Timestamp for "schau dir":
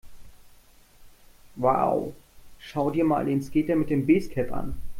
2.57-3.05